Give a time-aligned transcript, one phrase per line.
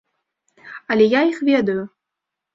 [0.95, 1.79] Але я іх ведаю.